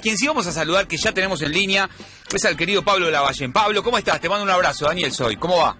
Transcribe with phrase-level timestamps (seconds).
[0.00, 1.90] Quien sí vamos a saludar, que ya tenemos en línea,
[2.32, 3.52] es al querido Pablo Lavallén.
[3.52, 4.20] Pablo, ¿cómo estás?
[4.20, 5.34] Te mando un abrazo, Daniel Soy.
[5.34, 5.76] ¿Cómo va?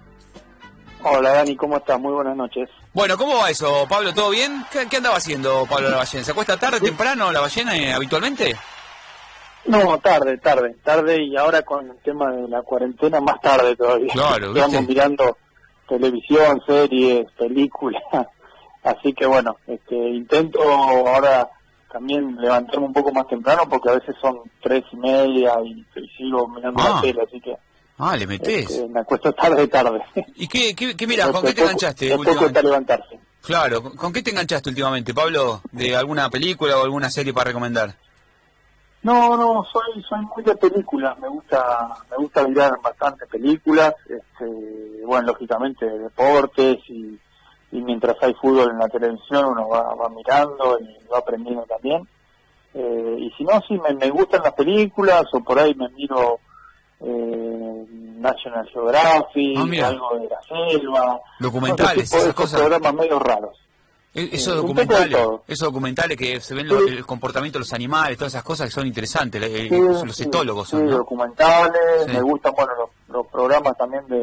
[1.03, 1.97] Hola Dani, ¿cómo estás?
[1.97, 2.69] Muy buenas noches.
[2.93, 4.13] Bueno, ¿cómo va eso, Pablo?
[4.13, 4.65] ¿Todo bien?
[4.73, 6.25] ¿Qué, qué andaba haciendo Pablo Lavallén?
[6.25, 8.57] ¿Se acuesta tarde, temprano, Lavallén, eh, habitualmente?
[9.67, 14.11] No, tarde, tarde, tarde y ahora con el tema de la cuarentena más tarde todavía.
[14.11, 14.67] Claro, ¿viste?
[14.67, 15.37] Estamos mirando
[15.87, 18.03] televisión, series, películas,
[18.83, 21.49] así que bueno, este, intento ahora
[21.91, 26.07] también levantarme un poco más temprano porque a veces son tres y media y, y
[26.17, 26.93] sigo mirando Ah.
[26.95, 27.55] la tele, así que
[27.97, 28.69] Ah, le metés.
[28.69, 30.01] este, me acuesto tarde, tarde.
[30.35, 31.29] ¿Y qué, qué, qué mirás?
[31.31, 32.63] ¿Con qué te enganchaste últimamente?
[32.63, 33.19] levantarse.
[33.41, 35.61] Claro, ¿con- ¿con qué te enganchaste últimamente, Pablo?
[35.71, 37.93] ¿De alguna película o alguna serie para recomendar?
[39.01, 45.05] No, no, soy soy muy de películas, me gusta me gusta mirar bastantes películas, este,
[45.05, 47.17] bueno, lógicamente de deportes y,
[47.71, 52.07] y mientras hay fútbol en la televisión uno va, va mirando y va aprendiendo también.
[52.73, 56.39] Eh, y si no, sí, me, me gustan las películas o por ahí me miro
[57.01, 57.85] eh,
[58.17, 62.59] National Geographic, Ah, algo de la selva, Documentales, esas esos cosas.
[62.59, 63.57] programas medio raros.
[64.13, 65.17] E- Esos Eh, de documentales,
[65.47, 68.87] esos documentales que se ven el comportamiento de los animales, todas esas cosas que son
[68.87, 70.97] interesantes, eh, Sí, los etólogos sí, son, ¿no?
[70.97, 74.17] documentales, me gustan bueno los, los programas también de,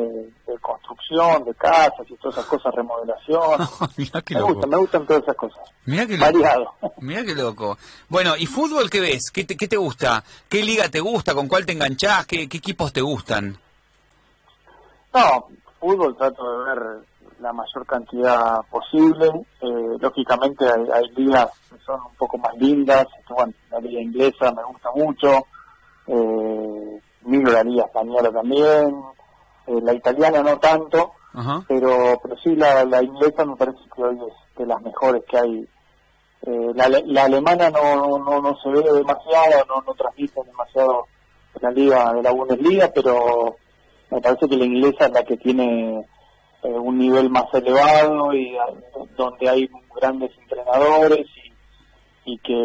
[0.47, 3.61] de construcción, de casas y todas esas cosas, remodelación.
[3.97, 4.53] Mirá qué me loco.
[4.55, 5.61] gustan, me gustan todas esas cosas.
[5.85, 6.33] Mirá qué loco.
[6.33, 6.73] Variado.
[7.01, 7.79] Mirá qué loco.
[8.09, 9.31] Bueno, ¿y fútbol qué ves?
[9.33, 10.23] ¿Qué te, qué te gusta?
[10.49, 11.35] ¿Qué liga te gusta?
[11.35, 12.27] ¿Con cuál te enganchás?
[12.27, 13.59] ¿Qué, qué equipos te gustan?
[15.15, 15.49] No,
[15.81, 16.99] fútbol trato de ver
[17.41, 19.27] la mayor cantidad posible.
[19.61, 23.07] Eh, lógicamente hay, hay ligas que son un poco más lindas.
[23.29, 25.47] Bueno, la liga inglesa me gusta mucho.
[26.07, 29.03] Eh, miro la liga española también.
[29.67, 31.13] Eh, la italiana no tanto.
[31.69, 35.39] Pero pero sí la, la inglesa me parece que hoy es de las mejores que
[35.39, 35.69] hay
[36.47, 41.07] Eh, la, la alemana no, no no se ve demasiado no no transmite demasiado
[41.63, 43.57] la liga de la Bundesliga pero
[44.11, 46.07] me parece que la inglesa es la que tiene
[46.63, 48.69] eh, un nivel más elevado y ah,
[49.17, 49.69] donde hay
[49.99, 51.27] grandes entrenadores
[52.25, 52.61] y, y que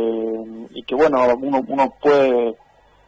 [0.77, 2.55] y que bueno uno uno puede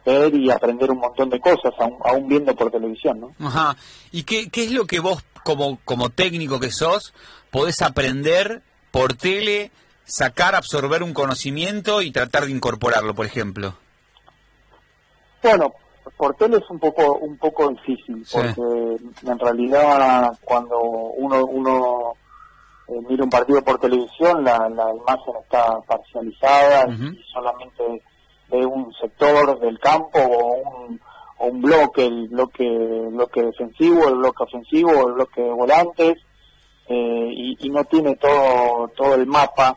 [0.04, 3.76] ver y aprender un montón de cosas aún, aún viendo por televisión no Ajá.
[4.12, 7.14] ¿Y qué, qué es lo que vos, como, como técnico que sos,
[7.50, 9.70] podés aprender por tele,
[10.04, 13.74] sacar, absorber un conocimiento y tratar de incorporarlo, por ejemplo?
[15.42, 15.72] Bueno,
[16.16, 18.36] por tele es un poco un poco difícil Sí.
[18.36, 22.14] porque en realidad cuando uno uno
[22.88, 28.02] eh, mira un partido por televisión la, la imagen está parcializada y solamente
[28.58, 30.54] ve un sector del campo o
[30.86, 31.00] un,
[31.38, 32.66] o un bloque, el bloque
[33.10, 36.14] bloque defensivo, el bloque ofensivo, el bloque de volantes
[36.88, 37.28] eh,
[37.60, 39.76] y, no tiene todo todo el mapa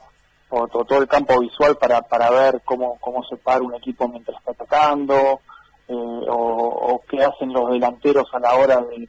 [0.49, 4.07] o to- todo el campo visual para para ver cómo cómo se para un equipo
[4.07, 5.39] mientras está atacando
[5.87, 5.93] eh,
[6.29, 9.07] o, qué hacen los delanteros a la hora de,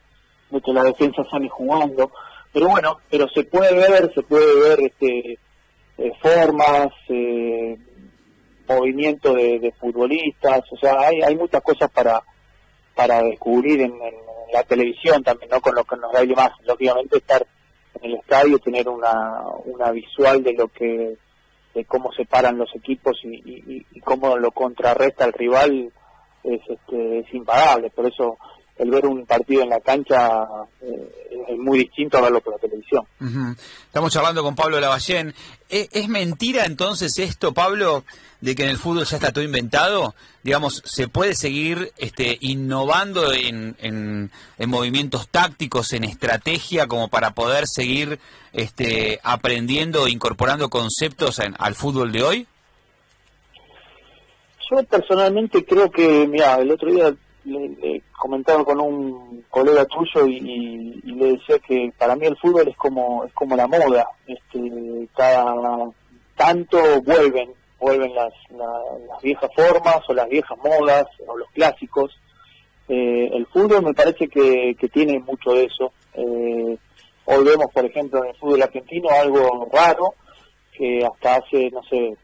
[0.49, 2.11] de que la defensa sale jugando.
[2.53, 5.37] Pero bueno pero se puede ver se puede ver este
[5.97, 7.77] eh, formas eh,
[8.69, 12.21] movimiento de, de futbolistas o sea hay hay muchas cosas para
[12.95, 13.93] para descubrir en,
[14.53, 17.45] la televisión también no con lo que nos da imagen lógicamente estar
[18.01, 21.15] en el estadio tener una una visual de lo que
[21.75, 25.91] de cómo se paran los equipos y, y- y cómo lo contrarresta el rival
[26.43, 28.37] es este es impagable por eso
[28.79, 30.39] el ver un partido en la cancha
[30.81, 33.55] eh, es muy distinto a verlo por la televisión Ujú.
[33.85, 35.33] Estamos charlando con Pablo Lavallén.
[35.69, 38.03] ¿E- ¿Es mentira entonces esto, Pablo,
[38.41, 40.15] de que en el fútbol ya está todo inventado?
[40.43, 47.31] Digamos, ¿se puede seguir este, innovando en, en- en movimientos tácticos, en estrategia, como para
[47.31, 48.19] poder seguir
[48.53, 52.47] este, aprendiendo e incorporando conceptos en- al fútbol de hoy?
[54.71, 57.13] Yo personalmente creo que, mira, el otro día
[57.49, 62.67] le, le comentaba con un colega tuyo y, le decía que para mí el fútbol
[62.67, 65.45] es como es como la moda, este, cada
[66.37, 72.11] tanto vuelven vuelven las, la- las viejas formas o las viejas modas o los clásicos.
[72.89, 75.91] Eh, el fútbol me parece que, que tiene mucho de eso.
[76.13, 76.77] Eh,
[77.25, 80.13] hoy vemos, por ejemplo, en el fútbol argentino algo raro
[80.77, 82.15] que hasta hace, no sé,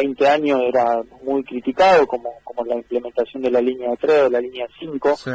[0.00, 4.30] 20 años era muy criticado, como, como la implementación de la línea de 3 o
[4.30, 5.16] la línea de 5.
[5.16, 5.30] Sí,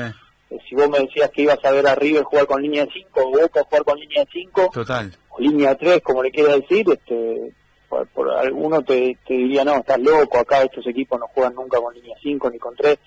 [0.50, 2.92] Eh, si vos me decías que ibas a ver a River jugar con línea de
[2.92, 5.12] 5 o Boca jugar con línea de 5 total.
[5.30, 7.54] o línea de 3, como le quieras decir, este,
[7.89, 11.80] por, por alguno te, te diría, no, estás loco, acá estos equipos no juegan nunca
[11.80, 12.98] con línea 5 ni con 3.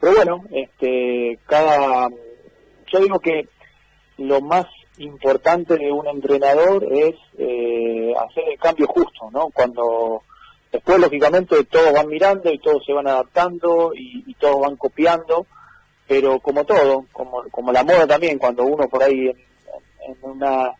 [0.00, 2.08] Pero bueno, este, cada,
[2.92, 3.48] yo digo que
[4.18, 4.66] lo más
[4.98, 9.50] importante de un entrenador es eh, hacer el cambio justo, ¿no?
[9.50, 10.22] Cuando
[10.72, 15.46] Después, lógicamente, todos van mirando y todos se van adaptando y, todos van copiando,
[16.08, 20.72] pero como todo, como, como la moda también, cuando uno por ahí en, una,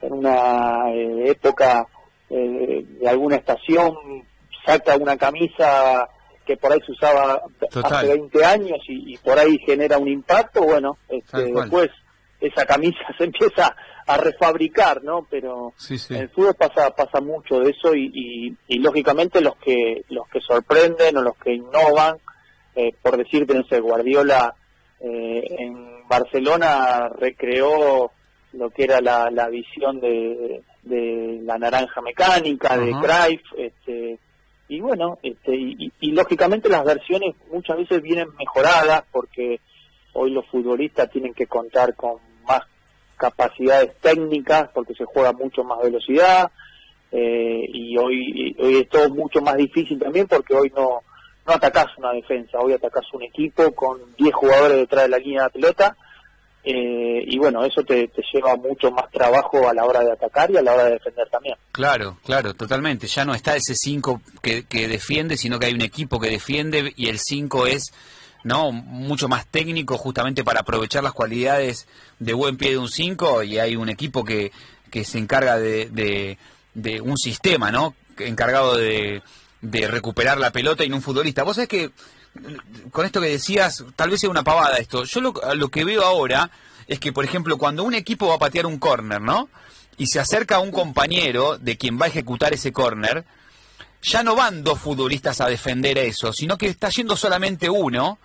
[0.00, 1.86] en una eh, época
[2.30, 3.92] eh, de alguna estación
[4.64, 6.08] saca una camisa
[6.46, 7.42] que por ahí se usaba
[7.84, 11.90] hace 20 años y, por ahí genera un impacto, bueno, este, después
[12.40, 13.74] esa camisa se empieza
[14.06, 15.26] a refabricar, ¿no?
[15.30, 20.26] Pero en el fútbol pasa pasa mucho de eso y, y, lógicamente los que los
[20.28, 22.16] que sorprenden o los que innovan,
[22.74, 24.54] eh, por decirte, no sé, Guardiola
[25.00, 28.10] eh, en Barcelona recreó
[28.52, 34.18] lo que era la, la visión de, de la naranja mecánica, de Cruyff, este,
[34.68, 39.60] y bueno, este, y, y, lógicamente las versiones muchas veces vienen mejoradas porque
[40.14, 42.62] hoy los futbolistas tienen que contar con más
[43.16, 46.50] capacidades técnicas porque se juega mucho más velocidad
[47.12, 51.02] eh, y hoy, hoy es todo mucho más difícil también porque hoy no,
[51.46, 55.44] no atacás una defensa, hoy atacás un equipo con 10 jugadores detrás de la línea
[55.44, 55.96] de pelota
[56.62, 60.58] eh, y bueno, eso te, lleva mucho más trabajo a la hora de atacar y
[60.58, 61.56] a la hora de defender también.
[61.72, 63.06] Claro, claro, totalmente.
[63.06, 66.92] Ya no está ese 5 que, que defiende, sino que hay un equipo que defiende
[66.96, 67.92] y el 5 es
[68.44, 71.86] no mucho más técnico justamente para aprovechar las cualidades
[72.18, 74.52] de buen pie de un 5 y hay un equipo que,
[74.90, 76.38] que se encarga de,
[76.74, 77.94] de, un sistema, ¿no?
[78.18, 79.22] Encargado de,
[79.60, 81.42] de recuperar la pelota y no un futbolista.
[81.42, 81.90] Vos sabés que
[82.90, 85.04] con esto que decías, tal vez sea una pavada esto.
[85.04, 86.50] Yo lo, lo que veo ahora
[86.86, 89.48] es que, por ejemplo, cuando un equipo va a patear un córner, ¿no?
[89.96, 93.24] Y se acerca a un compañero de quien va a ejecutar ese córner,
[94.02, 98.18] ya no van dos futbolistas a defender eso, sino que está yendo solamente uno.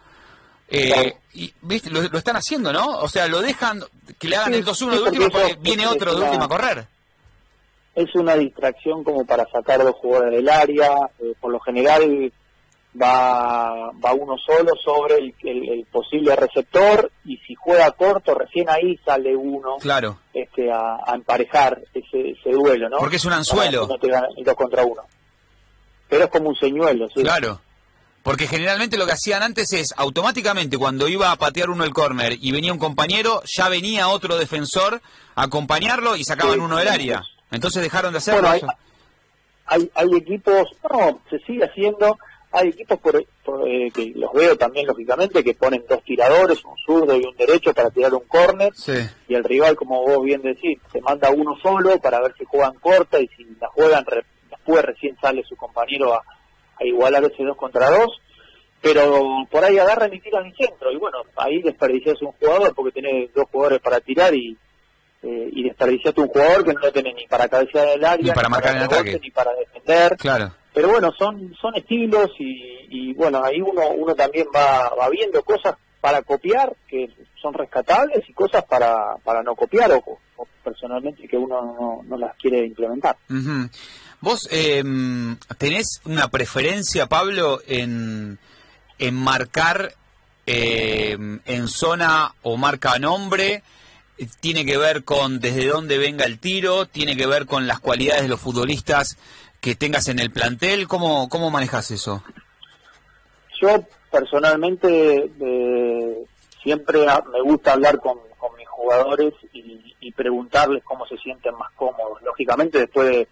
[0.70, 1.90] Eh, y ¿viste?
[1.90, 3.00] Lo, están haciendo, ¿no?
[3.00, 3.84] O sea, lo dejan
[4.18, 6.88] que le hagan el 2-1 de última porque viene otro de última a correr.
[7.94, 10.92] Es una distracción como para sacar dos jugadores del área.
[11.20, 12.32] Eh, por lo general,
[13.02, 18.98] va, va uno solo sobre el, el, posible receptor y si juega corto recién ahí
[19.06, 20.20] sale uno claro.
[20.34, 24.84] este a, emparejar ese, ese, duelo no porque es un anzuelo no te dos contra
[24.84, 25.04] uno
[26.08, 27.22] pero es como un señuelo ¿sí?
[27.22, 27.60] claro
[28.26, 32.36] porque generalmente lo que hacían antes es automáticamente cuando iba a patear uno el córner
[32.42, 35.00] y venía un compañero ya venía otro defensor
[35.36, 37.22] a acompañarlo y sacaban uno del área.
[37.52, 38.62] entonces dejaron de hacerlo hay,
[39.68, 42.18] hay, hay equipos no se sigue haciendo.
[42.52, 47.14] Hay equipos por, eh, que los veo también lógicamente que ponen dos tiradores, un zurdo
[47.14, 48.72] y un derecho para tirar un córner.
[49.28, 52.76] Y el rival, como vos bien decís, se manda uno solo para ver si juegan
[52.76, 54.06] corta y si la juegan
[54.50, 56.24] después recién sale su compañero a,
[56.82, 58.22] igualar ese dos contra dos
[58.82, 62.92] pero por ahí agarran y tiran el centro y bueno, ahí desperdicias un jugador porque
[62.92, 64.58] tenés dos jugadores para tirar y
[65.24, 68.32] eh, y desperdiciaste un jugador que no lo tenés ni para cabecear el área, ni
[68.32, 70.18] para marcar el ataque, ni para defender.
[70.18, 75.42] Claro pero bueno, son son estilos y, bueno, ahí uno uno también va, va viendo
[75.42, 77.08] cosas para copiar que
[77.42, 80.20] son rescatables y cosas para, para no copiar o,
[80.64, 83.16] personalmente que uno no, las quiere implementar.
[84.22, 88.40] ¿Vos em, tenés una preferencia, Pablo, en,
[88.98, 89.94] en marcar
[90.46, 93.64] em, en zona o marca nombre?
[94.40, 96.86] ¿Tiene que ver con desde dónde venga el tiro?
[96.86, 99.18] ¿Tiene que ver con las cualidades de los futbolistas
[99.60, 100.88] que tengas en el plantel?
[100.88, 102.24] ¿Cómo, cómo manejas eso?
[103.62, 106.26] Yo personalmente eh,
[106.64, 107.00] siempre
[107.32, 108.20] me gusta hablar con,
[108.58, 112.22] mis jugadores y, preguntarles cómo se sienten más cómodos.
[112.22, 113.28] Lógicamente después de,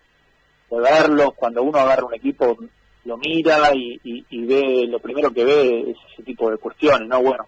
[0.80, 2.58] verlos, cuando uno agarra un equipo
[3.06, 7.22] lo mira y, ve, lo primero que ve es ese tipo de cuestiones, ¿no?
[7.22, 7.46] Bueno,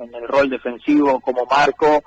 [0.00, 2.02] en el rol defensivo, como marco,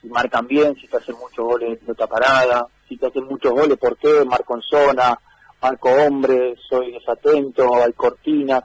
[0.00, 3.52] si marcan bien, si te hacen muchos goles de pelota parada, si te hacen muchos
[3.52, 4.24] goles, ¿por qué?
[4.24, 5.18] Marco en zona,
[5.62, 8.64] marco hombre, soy desatento, hay cortinas.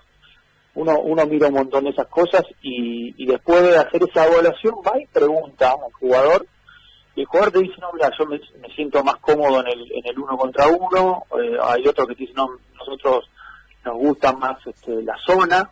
[0.74, 5.00] Uno, uno mira un montón de esas cosas y, después de hacer esa evaluación va
[5.00, 6.46] y pregunta al jugador
[7.22, 8.40] el jugador te dice, no, mira, yo me,
[8.76, 12.24] siento más cómodo en el, en el uno contra uno, eh, hay otro que te
[12.24, 13.30] dice, no, nosotros
[13.84, 15.70] nos gusta más este, la zona.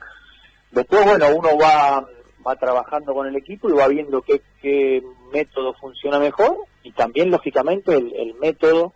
[0.71, 2.07] Después, bueno, uno va,
[2.45, 7.95] va trabajando con el equipo y va viendo qué, método funciona mejor y también, lógicamente,
[7.95, 8.93] el, el método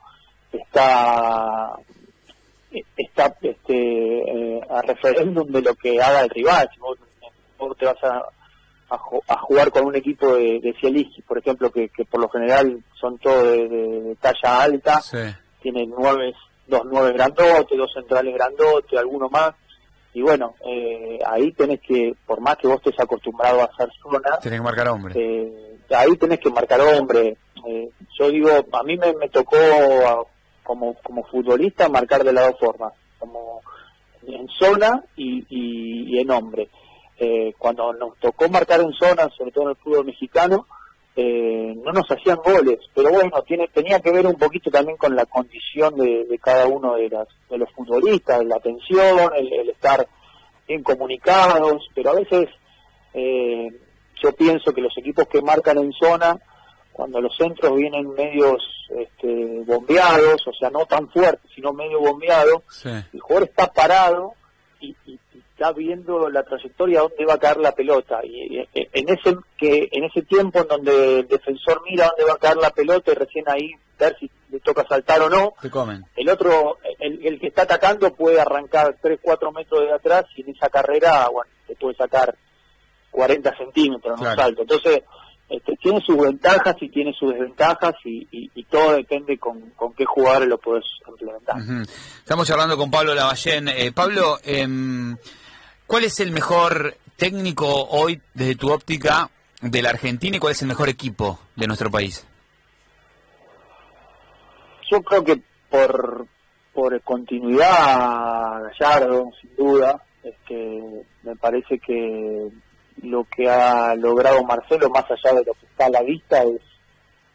[0.52, 1.78] está
[2.96, 6.70] está este, eh, a referéndum de lo que haga el rival.
[6.74, 6.98] Si vos,
[7.78, 8.24] te vas a,
[8.90, 10.76] a, jugar con un equipo de, de
[11.28, 15.02] por ejemplo, que, que, por lo general son todos de, talla alta,
[15.62, 16.34] tienen nueve,
[16.68, 19.54] dos nueve grandotes, dos centrales grandotes, alguno más.
[20.14, 24.40] Y bueno, eh, ahí tenés que, por más que vos estés acostumbrado a hacer zona,
[24.42, 25.14] tenés que marcar hombre.
[25.16, 27.38] Eh, ahí tenés que marcar hombre.
[28.18, 29.58] yo digo, a mí me, me tocó
[30.64, 33.62] como, como futbolista marcar de las dos formas, como
[34.28, 36.70] en zona y, en hombre.
[37.20, 40.68] Eh, cuando nos tocó marcar en zona, sobre todo en el fútbol mexicano,
[41.16, 45.16] eh, no nos hacían goles, pero bueno, tiene, tenía que ver un poquito también con
[45.16, 50.08] la condición de, cada uno de, las, de los futbolistas, la atención, el, estar
[50.68, 52.50] bien comunicados, pero a veces
[53.16, 53.68] eh,
[54.22, 56.40] yo pienso que los equipos que marcan en zona,
[56.92, 62.62] cuando los centros vienen medios este, bombeados, o sea, no tan fuertes, sino medio bombeados,
[62.86, 64.34] el jugador está parado
[64.80, 64.96] y,
[65.58, 68.20] está viendo la trayectoria dónde va a caer la pelota.
[68.24, 72.38] Y, en ese que en ese tiempo en donde el defensor mira dónde va a
[72.38, 75.54] caer la pelota y recién ahí ver si le toca saltar o no
[76.16, 80.56] el otro el, que está atacando puede arrancar 3, 4 metros de atrás y en
[80.56, 82.36] esa carrera bueno te puede sacar
[83.10, 84.62] 40 centímetros no salto.
[84.62, 85.02] Entonces
[85.50, 90.58] este, tiene sus ventajas y tiene sus desventajas y, todo depende con, qué jugadores lo
[90.58, 91.56] puedes implementar.
[92.18, 93.70] Estamos hablando con Pablo Lavallén.
[93.70, 94.68] Eh, Pablo, eh,
[95.88, 99.30] ¿cuál es el mejor técnico hoy desde tu óptica
[99.62, 102.26] de la Argentina y cuál es el mejor equipo de nuestro país?
[104.92, 106.28] Yo creo que por,
[106.74, 112.50] por continuidad, Gallardo, sin duda, es que me parece que
[113.04, 116.62] lo que ha logrado Marcelo, más allá de lo que está a la vista, es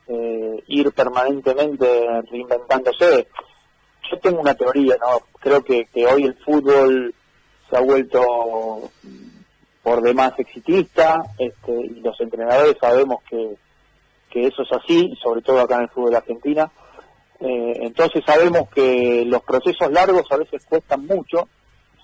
[0.09, 1.87] eh, ir permanentemente
[2.31, 3.29] reinventándose.
[4.11, 5.21] Yo tengo una teoría, ¿no?
[5.41, 7.15] Creo que, hoy el fútbol
[7.73, 8.91] se ha vuelto
[9.83, 13.57] por demás exitista este, y los entrenadores sabemos que,
[14.31, 16.71] que eso es así, sobre todo acá en el fútbol de Argentina.
[17.41, 21.49] Eh, entonces sabemos que los procesos largos a veces cuestan mucho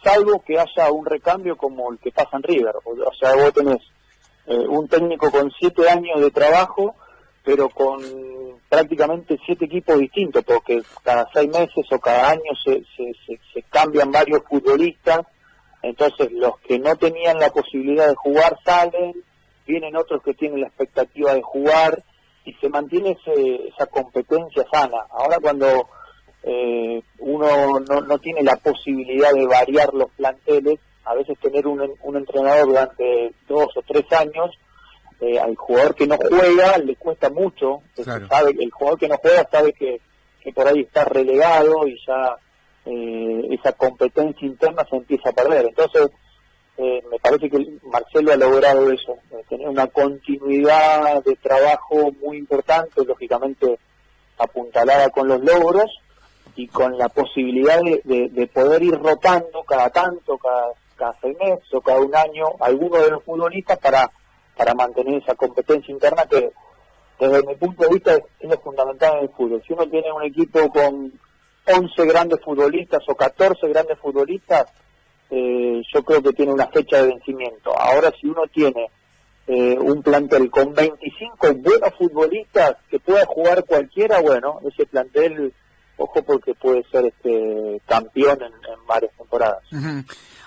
[0.02, 2.75] salvo que haya un recambio como el que pasa en River.
[2.84, 3.82] O, sea, vos tenés
[4.46, 6.94] eh, un técnico con siete años de trabajo,
[7.44, 8.00] pero con
[8.68, 14.42] prácticamente siete equipos distintos, porque cada seis meses o cada año se, se, cambian varios
[14.48, 15.20] futbolistas,
[15.82, 19.14] entonces los que no tenían la posibilidad de jugar salen,
[19.66, 22.02] vienen otros que tienen la expectativa de jugar
[22.44, 23.16] y se mantiene
[23.68, 24.99] esa competencia sana.
[25.11, 25.88] Ahora cuando
[26.42, 31.94] eh, uno no, no, tiene la posibilidad de variar los planteles, a veces tener un,
[32.02, 34.58] un entrenador durante dos o tres años,
[35.20, 37.82] eh, al jugador que no juega le cuesta mucho,
[38.28, 40.00] sabe, el jugador que no juega sabe que,
[40.40, 42.37] que por ahí está relegado y ya
[42.88, 45.66] eh, esa competencia interna se empieza a perder.
[45.66, 46.09] Entonces,
[46.78, 49.16] eh, me parece que Marcelo ha logrado eso,
[49.49, 53.78] tener una continuidad de trabajo muy importante, lógicamente
[54.38, 55.90] apuntalada con los logros,
[56.59, 61.80] y con la posibilidad de, poder ir rotando cada tanto, cada, cada seis meses o
[61.80, 64.11] cada un año, algunos de los futbolistas para,
[64.57, 66.50] para mantener esa competencia interna que
[67.21, 69.62] desde mi punto de vista es, lo fundamental en el fútbol.
[69.64, 71.12] Si uno tiene un equipo con
[71.68, 74.66] 11 grandes futbolistas o 14 grandes futbolistas,
[75.30, 77.78] eh, yo creo que tiene una fecha de vencimiento.
[77.78, 78.90] Ahora si uno tiene
[79.46, 85.52] eh, un plantel con 25 buenos futbolistas que pueda jugar cualquiera, bueno, ese plantel
[85.98, 88.52] ojo porque puede ser este campeón en,
[88.87, 89.62] varias temporadas.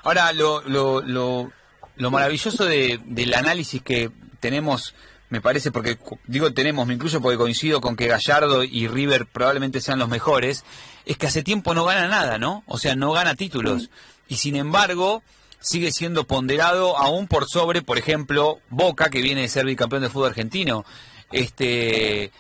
[0.04, 4.10] Ahora, lo, lo, lo, maravilloso del análisis que
[4.40, 4.96] tenemos,
[5.32, 5.98] me parece, porque
[6.28, 10.66] digo tenemos, me incluyo porque coincido con que Gallardo y River probablemente sean los mejores,
[11.06, 12.64] es que hace tiempo no gana nada, ¿no?
[12.68, 13.90] O sea, no gana títulos.
[14.28, 15.24] Y sin embargo,
[15.62, 20.10] sigue siendo ponderado aún por sobre, por ejemplo, Boca, que viene de ser bicampeón de
[20.10, 20.84] fútbol argentino.
[21.32, 22.32] Este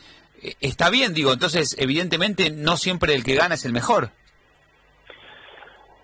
[0.59, 4.11] está bien, digo, entonces evidentemente no siempre el que gana es el mejor.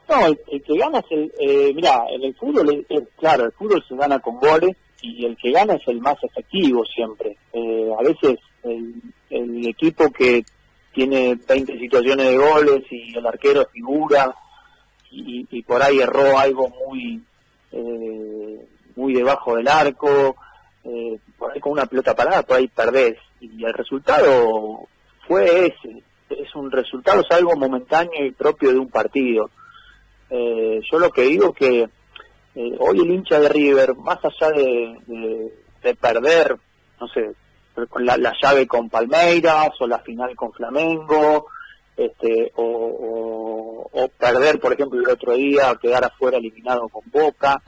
[0.08, 3.96] No, el, que gana es el, eh, mira, en el fútbol, claro, el fútbol se
[3.98, 7.38] gana con goles y el que gana es el más efectivo siempre.
[7.54, 10.44] Eh, a veces el, equipo que
[10.94, 14.34] tiene 20 situaciones de goles y el arquero figura
[15.12, 17.22] y, y por ahí erró algo muy,
[17.72, 20.36] eh, muy debajo del arco,
[20.84, 23.18] eh, por ahí con una pelota parada, por ahí perdés.
[23.40, 24.88] Y el resultado
[25.28, 26.04] fue ese.
[26.30, 29.50] Es un resultado, es algo momentáneo y propio de un partido.
[30.30, 31.88] Eh, yo lo que digo que
[32.60, 36.58] eh, hoy el hincha de River, más allá de, perder,
[37.00, 37.32] no sé,
[38.00, 41.46] la, la, llave con Palmeiras o la final con Flamengo,
[41.96, 47.62] este, o, o, perder, por ejemplo, el otro día, quedar afuera eliminado con Boca,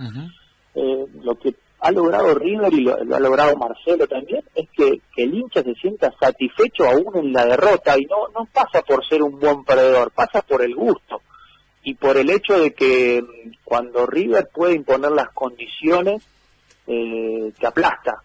[0.74, 5.36] eh, lo que ha logrado River y lo, ha logrado Marcelo también, es que, el
[5.36, 9.40] hincha se sienta satisfecho aún en la derrota y no, no pasa por ser un
[9.40, 11.22] buen perdedor, pasa por el gusto
[11.90, 13.26] y por el hecho de que
[13.64, 16.22] cuando River puede imponer las condiciones,
[16.86, 18.22] eh, te aplasta.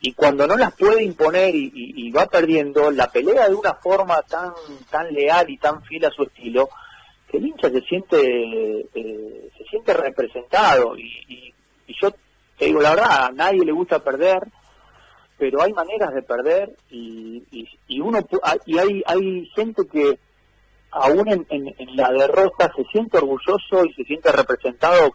[0.00, 4.52] Y cuando no las puede imponer y, va perdiendo, la pelea de una forma tan,
[4.88, 6.68] tan leal y tan fiel a su estilo,
[7.28, 11.52] que el hincha se siente eh, se siente representado y,
[11.88, 12.12] y, yo
[12.56, 14.46] te digo la verdad, a nadie le gusta perder,
[15.36, 17.42] pero hay maneras de perder y,
[17.88, 18.20] y, uno
[18.64, 20.20] y hay hay gente que
[20.90, 25.14] aún en, en, la derrota se siente orgulloso y se siente representado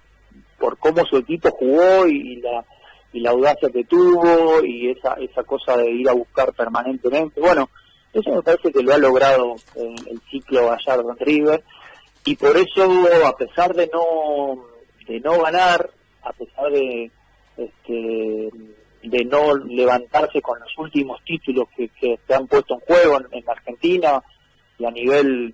[0.59, 2.63] por cómo su equipo jugó y, la
[3.11, 7.39] y la audacia que tuvo y esa esa cosa de ir a buscar permanentemente.
[7.39, 7.69] Bueno
[8.13, 11.63] eso me parece que lo ha logrado el ciclo Gallardo en River
[12.25, 14.65] y por eso a pesar de no
[15.07, 15.89] de no ganar
[16.21, 17.11] a pesar de
[17.57, 18.49] este
[19.03, 23.49] de no levantarse con los últimos títulos que, que se han puesto en juego en,
[23.49, 24.23] Argentina
[24.79, 25.53] y a nivel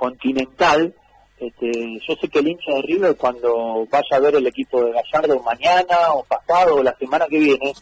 [0.00, 0.94] continental.
[1.38, 4.92] Este, yo sé que el hincha de River cuando vaya a ver el equipo de
[4.92, 7.72] Gallardo mañana o pasado o la semana que viene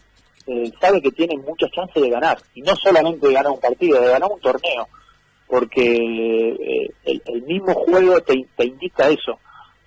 [0.47, 2.37] eh, sabe que tiene muchas chances de ganar.
[2.53, 4.87] Y no solamente de ganar un partido de ganar un torneo.
[5.47, 8.35] Porque eh, el, mismo juego te,
[8.65, 9.39] indica eso.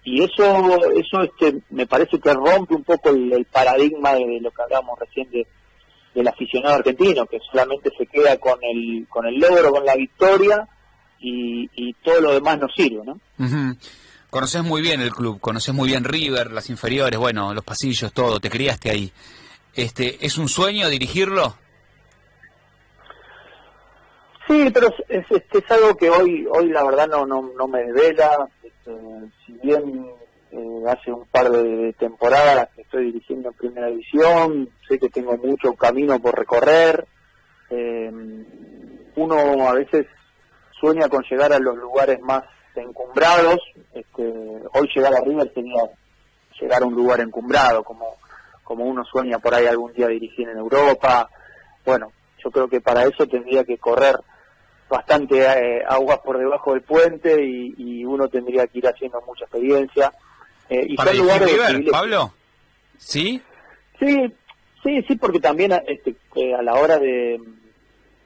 [0.04, 0.44] Y eso
[0.96, 5.30] eso este me parece que rompe un poco el, paradigma de, lo que hablábamos recién
[5.30, 5.46] de,
[6.14, 10.68] del aficionado argentino que solamente se queda con el con el logro con la victoria
[11.22, 13.18] y, y todo lo demás no sirve no
[14.32, 18.40] Conoces muy bien el club, conoces muy bien River, las inferiores, bueno, los pasillos, todo,
[18.40, 19.12] te criaste ahí.
[19.74, 21.54] Este, ¿Es un sueño dirigirlo?
[24.48, 28.48] Sí, pero es, es, algo que hoy hoy la verdad no no, no me desvela.
[28.62, 28.92] Este,
[29.44, 30.06] si bien
[30.50, 35.36] eh, hace un par de temporadas que estoy dirigiendo en Primera División, sé que tengo
[35.36, 37.06] mucho camino por recorrer.
[37.68, 38.10] Eh,
[39.16, 40.06] uno a veces
[40.82, 42.42] sueña con llegar a los lugares más
[42.74, 43.60] encumbrados.
[43.94, 44.22] Este,
[44.74, 45.82] hoy llegar a River sería
[46.60, 48.16] llegar a un lugar encumbrado, como,
[48.64, 51.30] como uno sueña por ahí algún día dirigir en Europa.
[51.84, 52.12] Bueno,
[52.42, 54.16] yo creo que para eso tendría que correr
[54.88, 60.12] bastante eh, aguas por debajo del puente y, uno tendría que ir haciendo mucha experiencia.
[60.68, 62.34] Eh, y ¿Para River, Pablo?
[62.98, 63.40] ¿Sí?
[63.98, 64.34] Sí,
[64.82, 67.40] sí, sí, porque también este, eh, a la hora de,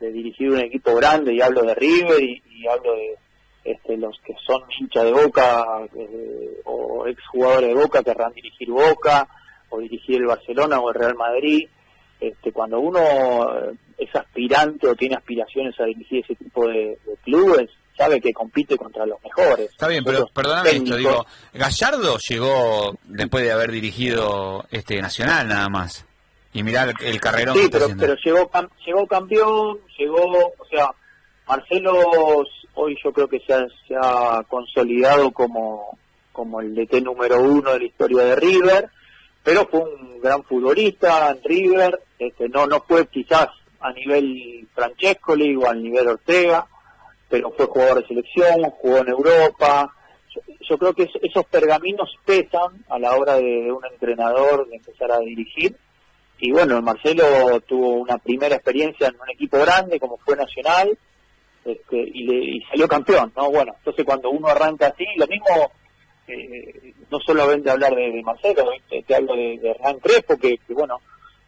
[0.00, 3.16] dirigir un equipo grande, y hablo de River y, hablo de
[3.64, 5.64] este, los que son hinchas de Boca
[6.64, 9.28] o exjugadores de Boca querrán dirigir Boca
[9.70, 11.68] o dirigir el Barcelona o el Real Madrid.
[12.20, 13.48] Este, cuando uno
[13.98, 19.04] es aspirante o tiene aspiraciones a dirigir ese tipo de, clubes, sabe que compite contra
[19.04, 19.70] los mejores.
[19.70, 25.68] Está bien, pero perdóname esto, digo, Gallardo llegó después de haber dirigido este Nacional nada
[25.68, 26.06] más.
[26.56, 28.50] Y mirar el carrerón sí, pero, pero llegó,
[28.86, 30.24] llegó campeón, llegó,
[30.58, 30.90] o sea,
[31.46, 31.92] Marcelo
[32.72, 35.98] hoy yo creo que se ha, se ha consolidado como,
[36.32, 38.88] como el DT número uno de la historia de River,
[39.42, 43.48] pero fue un gran futbolista en River, este, no, no fue quizás
[43.80, 46.66] a nivel Francescoli o al nivel Ortega,
[47.28, 49.92] pero fue jugador de selección, jugó en Europa.
[50.68, 55.18] Yo, creo que esos pergaminos pesan a la hora de, un entrenador de empezar a
[55.18, 55.76] dirigir.
[56.38, 60.96] Y bueno, Marcelo tuvo una primera experiencia en un equipo grande como fue Nacional
[61.66, 63.50] este, y, le, salió campeón, ¿no?
[63.50, 65.72] Bueno, entonces cuando uno arranca así, lo mismo,
[66.28, 71.00] eh, no solamente hablar de, Marcelo, te, hablo de, de Hernán Crespo, que, bueno,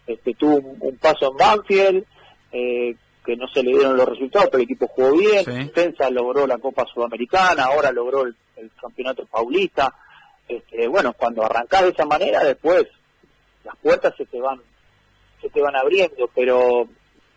[0.06, 2.04] este, tuvo un, paso en Banfield,
[2.50, 6.46] eh, que no se le dieron los resultados, pero el equipo jugó bien, Defensa logró
[6.46, 8.34] la Copa Sudamericana, ahora logró el,
[8.80, 9.94] Campeonato Paulista.
[10.48, 12.88] Este, bueno, cuando arrancás de esa manera, después
[13.62, 14.60] las puertas se te van
[15.40, 16.88] se te van abriendo, pero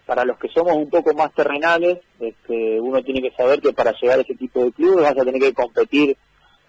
[0.06, 3.94] para los que somos un poco más terrenales, este, uno tiene que saber que para
[3.94, 6.18] llegar a ese tipo de clubes vas a tener que competir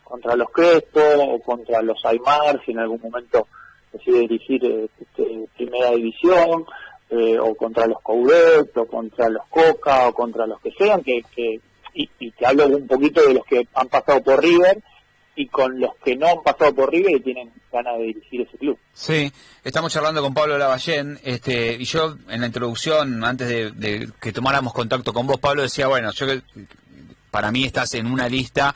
[0.04, 3.48] contra los Crespo o contra los Aymar, si en algún momento
[3.92, 6.66] decide dirigir este, primera división,
[7.10, 11.22] eh, o contra los Coudet, o contra los Coca, o contra los que sean, que,
[11.34, 11.60] que
[11.94, 14.82] y, y, te hablo un poquito de los que han pasado por River
[15.34, 18.58] y con los que no han pasado por River y tienen ganas de dirigir ese
[18.58, 18.78] club.
[18.92, 19.32] Sí,
[19.64, 24.74] estamos charlando con Pablo Lavallén, este, y yo en la introducción, antes de, que tomáramos
[24.74, 26.26] contacto con vos, Pablo decía, bueno, yo
[27.30, 28.74] para mí estás en una lista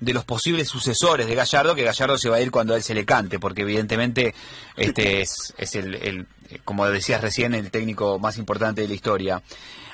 [0.00, 2.82] de los posibles sucesores de Gallardo, que Gallardo se va a ir cuando a él
[2.82, 4.34] se le cante, porque evidentemente
[4.76, 6.26] este es, es el,
[6.64, 9.42] como decías recién, el técnico más importante de la historia.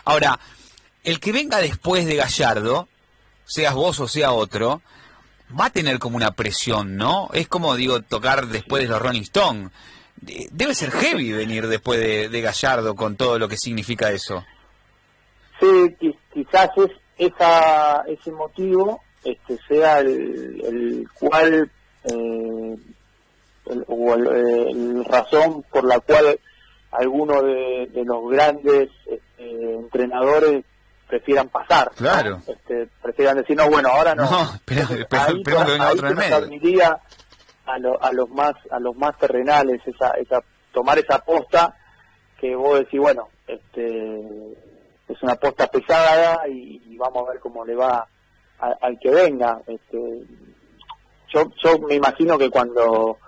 [0.04, 0.38] Ahora,
[1.02, 2.88] el que venga después de Gallardo,
[3.46, 4.82] seas vos o sea otro,
[5.58, 7.28] va a tener como una presión, ¿no?
[7.32, 9.70] Es como, digo, tocar después de los Rolling Stones.
[10.50, 14.44] Debe ser heavy venir después de, Gallardo con todo lo que significa eso.
[15.60, 15.96] Sí,
[16.32, 21.70] quizás es esa, ese motivo este, sea el, cual
[22.04, 22.76] eh,
[23.86, 26.38] o el, razón por la cual
[26.90, 30.64] algunos de, los grandes este, entrenadores
[31.06, 31.90] prefieran pasar.
[31.96, 32.40] Claro.
[32.46, 34.30] Este, prefieran decir, no, bueno, ahora no.
[34.30, 36.86] No, pero, pero, ahí, que venga otro en medio.
[36.86, 37.00] A,
[37.66, 40.40] a, los más a los más terrenales esa, esa
[40.72, 41.74] tomar esa posta
[42.38, 44.52] que vos decís bueno este
[45.08, 48.06] es una posta pesada y, vamos a ver cómo le va
[48.58, 50.24] al que venga este
[51.32, 53.18] yo yo me imagino que cuando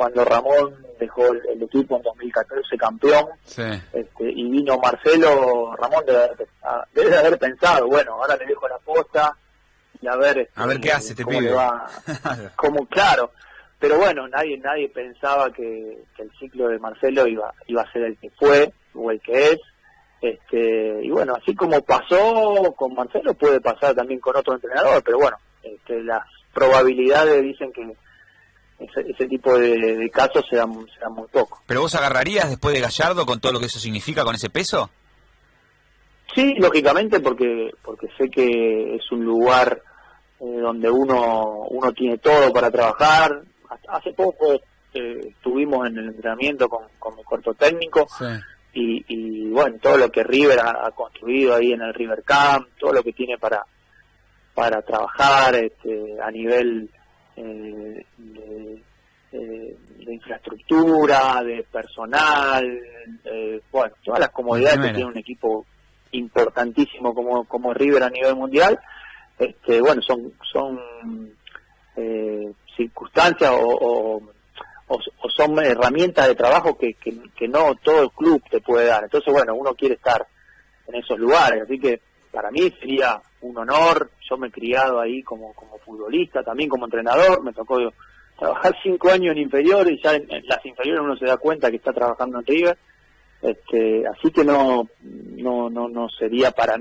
[0.00, 6.02] cuando Ramón dejó el, equipo en 2014 campeón este, y vino Marcelo, Ramón
[6.62, 9.36] ah, debe, haber pensado, bueno, ahora le dejo la posta
[10.00, 11.54] y a ver, a ver qué este, hace este pibe.
[12.56, 13.32] como claro,
[13.78, 18.16] pero bueno, nadie nadie pensaba que, el ciclo de Marcelo iba iba a ser el
[18.16, 19.58] que fue o el que es.
[20.22, 25.18] Este, y bueno, así como pasó con Marcelo, puede pasar también con otro entrenador, pero
[25.18, 27.94] bueno, este, las probabilidades dicen que
[28.80, 30.86] ese, tipo de, casos se dan, muy
[31.30, 31.62] poco.
[31.66, 34.90] ¿Pero vos agarrarías después de Gallardo con todo lo que eso significa, con ese peso?
[36.34, 39.82] Sí, lógicamente, porque porque sé que es un lugar
[40.40, 43.42] eh, donde uno uno tiene todo para trabajar.
[43.88, 44.54] Hace poco
[44.94, 48.06] eh, estuvimos en el entrenamiento con, mi cuerpo técnico
[48.72, 53.02] y, bueno, todo lo que River ha, construido ahí en el River Camp, todo lo
[53.02, 53.64] que tiene para
[54.54, 56.90] para trabajar este, a nivel
[57.36, 58.04] eh,
[59.32, 62.66] de, infraestructura, de personal,
[63.70, 65.64] bueno, todas las comodidades que tiene un equipo
[66.12, 68.78] importantísimo como, como River a nivel mundial,
[69.38, 70.78] este, bueno, son, son
[71.96, 74.20] eh, circunstancias o,
[74.88, 79.04] o, son herramientas de trabajo que, que, no todo el club te puede dar.
[79.04, 80.26] Entonces, bueno, uno quiere estar
[80.88, 85.22] en esos lugares, así que para mí sería un honor, yo me he criado ahí
[85.22, 87.78] como, como futbolista, también como entrenador, me tocó
[88.38, 89.98] trabajar cinco años en inferiores.
[89.98, 92.78] Y ya en, las inferiores uno se da cuenta que está trabajando en River,
[93.42, 96.76] este, así que no, no, no, no sería para,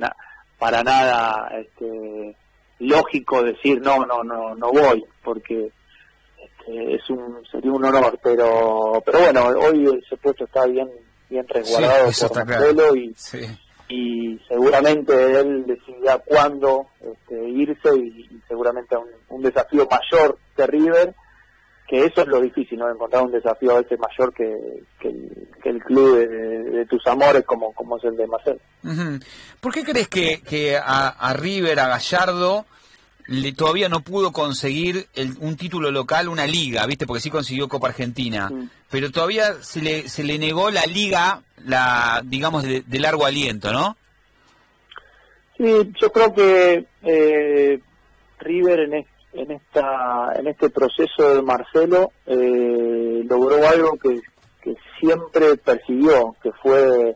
[0.58, 2.36] para nada este,
[2.80, 5.72] lógico decir no, no, no, no voy, porque
[6.38, 10.90] este, es un, sería un honor, pero, pero bueno, hoy ese puesto está bien,
[11.30, 13.16] bien resguardado por Marcelo y,
[14.30, 21.15] y seguramente él decidirá cuándo este, irse y, seguramente un, un, desafío mayor que River,
[21.88, 22.89] que eso es lo difícil, ¿no?
[22.89, 24.84] Encontrar un desafío a veces mayor que,
[25.63, 28.60] el, club de, tus amores como, como es el de Marcelo.
[29.60, 32.65] ¿Por qué crees que, que a, River, a Gallardo,
[33.28, 35.08] le, todavía no pudo conseguir
[35.39, 37.06] un título local, una liga, ¿viste?
[37.06, 38.52] Porque sí consiguió Copa Argentina,
[38.89, 43.98] pero todavía se le, se le negó la liga la digamos de, largo aliento, ¿no?
[45.60, 47.80] Sí, yo creo que eh,
[48.39, 54.22] River en, en esta en este proceso de Marcelo eh, logró algo que,
[54.62, 57.13] que siempre persiguió, que fue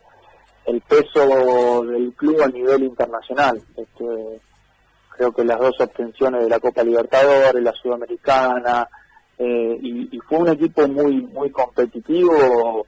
[0.65, 3.62] el peso del club a nivel internacional.
[3.77, 4.41] Este,
[5.15, 8.89] creo que las dos obtenciones de la Copa Libertadores, la Sudamericana,
[9.38, 12.86] eh, y, y, fue un equipo muy muy competitivo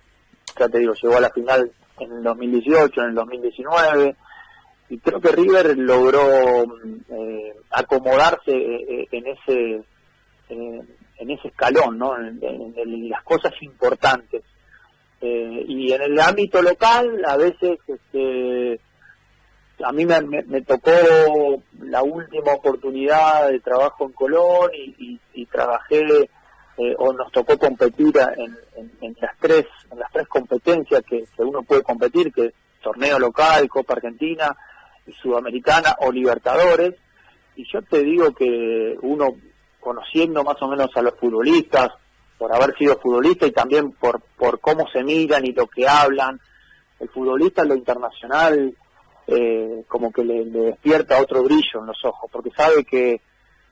[0.58, 4.16] ya te digo, llegó a la final en el 2018, en el 2019,
[4.90, 6.64] y creo que River logró
[7.10, 9.84] eh, acomodarse eh, eh, en ese
[10.48, 12.16] en ese escalón, ¿no?
[12.18, 14.44] En, las cosas importantes.
[15.22, 18.80] y en el ámbito local, a veces, este,
[19.84, 20.92] a mí me, tocó
[21.80, 26.30] la última oportunidad de trabajo en Colón y, y trabajé
[26.78, 31.82] eh, o nos tocó competir en, las tres en las tres competencias que, uno puede
[31.84, 34.75] competir que es torneo local Copa Argentina y
[35.22, 36.96] Sudamericana o Libertadores
[37.56, 39.36] y yo te digo que uno
[39.80, 41.90] conociendo más o menos a los futbolistas
[42.38, 46.40] por haber sido futbolista y también por por cómo se miran y lo que hablan
[47.00, 48.76] el futbolista lo internacional
[49.28, 53.22] eh, como que le despierta otro brillo en los ojos porque sabe que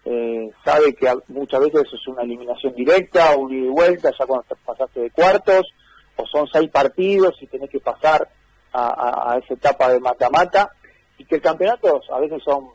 [0.06, 4.46] eh, sabe que muchas veces es una eliminación directa, un ida y vuelta, ya cuando
[4.66, 5.74] pasaste de cuartos,
[6.18, 8.28] o son seis partidos y tenés que pasar
[8.74, 10.72] a, esa etapa de mata-mata,
[11.18, 12.70] y que el campeonato a veces son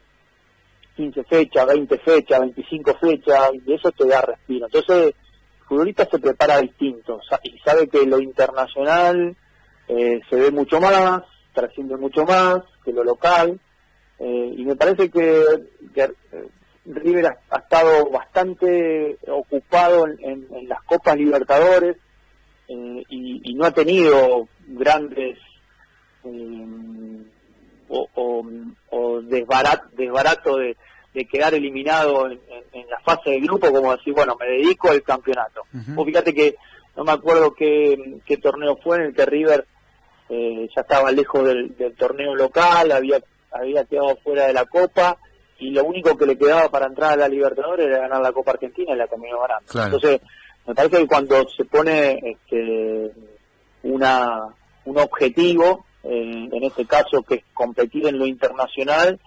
[0.96, 4.66] 15 fechas, 20 fechas, 25 fechas, y eso te da respiro.
[4.66, 9.37] Entonces, el futbolista se prepara distinto, y sabe que lo internacional
[9.87, 11.22] eh, se ve mucho más,
[11.53, 13.61] trasciende mucho más que lo local,
[14.18, 15.44] eh, y me parece que,
[15.94, 16.12] que
[16.85, 21.96] River ha, estado bastante ocupado en, las Copas Libertadores
[22.68, 25.38] eh, y, no ha tenido grandes
[26.24, 26.58] eh,
[27.88, 30.77] o, desbarato de,
[31.27, 32.40] quedar eliminado en,
[32.88, 35.62] la fase de grupo, como decir, bueno, me dedico al campeonato.
[35.96, 36.55] O fíjate que
[36.96, 39.66] no me acuerdo qué, torneo fue en el que River
[40.29, 43.20] eh, ya estaba lejos del, torneo local, había
[43.51, 45.16] había quedado fuera de la Copa
[45.59, 48.53] y lo único que le quedaba para entrar a la Libertadores era ganar la Copa
[48.53, 49.85] Argentina y la terminó ganando.
[49.85, 50.20] Entonces,
[50.66, 53.11] me parece que cuando se pone este,
[53.83, 59.19] una un objetivo, eh, en este caso que es competir en lo internacional,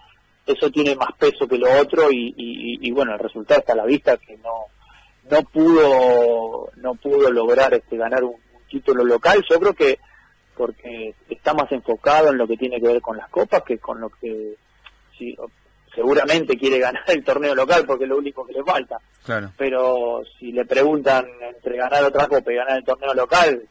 [0.46, 4.16] eso tiene más peso que lo otro y, bueno, el resultado está a la vista
[4.16, 4.66] que no
[5.30, 8.34] no pudo no pudo lograr este ganar un,
[8.68, 9.44] título local.
[9.48, 9.98] Yo creo que
[10.56, 14.00] porque está más enfocado en lo que tiene que ver con las copas que con
[14.00, 14.54] lo que
[15.18, 15.36] sí,
[15.94, 18.98] seguramente quiere ganar el torneo local porque es lo único que le falta.
[19.56, 23.62] Pero si le preguntan entre ganar otra copa y ganar el torneo local,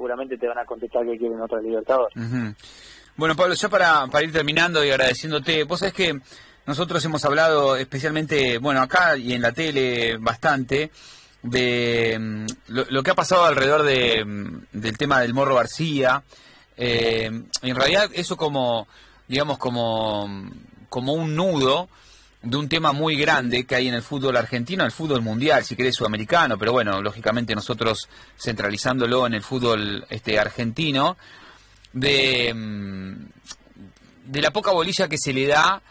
[0.00, 2.16] seguramente te van a contestar que quieren otra Libertadores.
[3.16, 6.18] Bueno, Pablo, ya para, para ir terminando y agradeciéndote, vos sabés que
[6.64, 10.90] nosotros hemos hablado especialmente, bueno, acá y en la tele bastante,
[11.42, 16.22] de mm, lo, que ha pasado alrededor de, mm, del tema del Morro García.
[16.78, 18.88] Eh, en realidad eso como,
[19.28, 20.50] digamos, como,
[20.88, 21.90] como un nudo
[22.42, 25.76] de un tema muy grande que hay en el fútbol argentino, el fútbol mundial, si
[25.76, 31.16] querés sudamericano, pero bueno, lógicamente nosotros centralizándolo en el fútbol este argentino,
[31.92, 35.82] de, mm, de la poca bolilla que se le da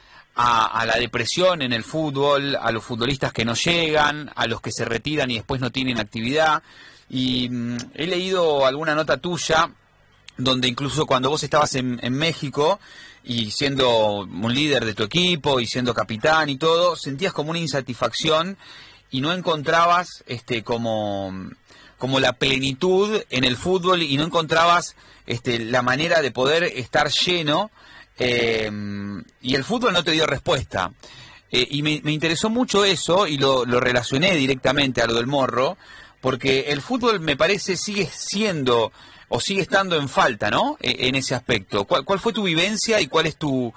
[0.41, 4.71] a, la depresión en el fútbol, a los futbolistas que no llegan, a los que
[4.71, 6.63] se retiran y después no tienen actividad.
[7.09, 9.69] Y mm, he leído alguna nota tuya
[10.39, 12.80] donde incluso cuando vos estabas en, en, México
[13.23, 17.60] y siendo un líder de tu equipo y siendo capitán y todo, sentías como una
[17.60, 18.58] insatisfacción
[19.12, 21.34] y no encontrabas este como
[21.97, 24.95] como la plenitud en el fútbol y no encontrabas
[25.28, 27.69] este, la manera de poder estar lleno
[28.17, 28.71] eh,
[29.41, 30.91] y el fútbol no te dio respuesta.
[31.52, 35.78] Eh, y me, interesó mucho eso y lo, relacioné directamente a lo del morro,
[36.21, 38.91] porque el fútbol me parece sigue siendo
[39.29, 40.77] o sigue estando en falta, ¿no?
[40.81, 41.85] E, en ese aspecto.
[41.85, 43.73] ¿Cuál, ¿Cuál, fue tu vivencia y cuál es tu,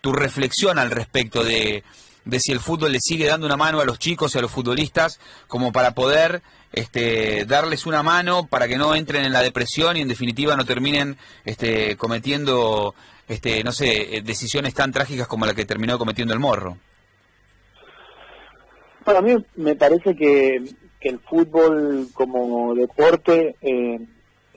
[0.00, 1.82] tu reflexión al respecto de,
[2.26, 4.50] de si el fútbol le sigue dando una mano a los chicos y a los
[4.50, 6.42] futbolistas como para poder
[6.72, 10.64] este, darles una mano para que no entren en la depresión y en definitiva no
[10.64, 12.94] terminen este, cometiendo,
[13.28, 16.76] este, no sé, decisiones tan trágicas como la que terminó cometiendo el Morro.
[19.04, 20.62] Para mí me parece que,
[21.02, 24.00] el fútbol como deporte eh,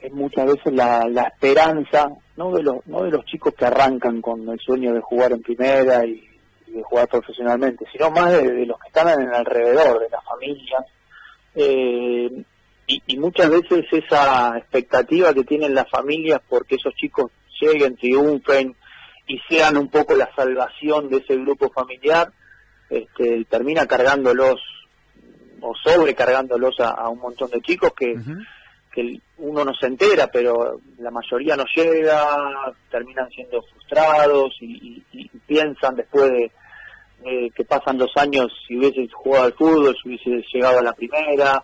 [0.02, 4.48] es muchas veces la, esperanza, no de, los, no de los chicos que arrancan con
[4.48, 6.26] el sueño de jugar en primera y,
[6.66, 10.24] de jugar profesionalmente, sino más de, de, los que están en el alrededor, de las
[10.24, 10.84] familias,
[11.54, 12.44] eh,
[13.06, 18.74] y, muchas veces esa expectativa que tienen las familias porque esos chicos lleguen, triunfen
[19.26, 22.32] y sean un poco la salvación de ese grupo familiar,
[22.88, 24.60] este, termina cargándolos
[25.60, 28.16] o sobrecargándolos a, un montón de chicos que,
[28.92, 32.36] que uno no se entera, pero la mayoría no llega,
[32.90, 35.02] terminan siendo frustrados y
[35.46, 36.50] piensan después de,
[37.54, 41.62] que pasan dos años si hubiese jugado al fútbol, si hubiese llegado a la primera.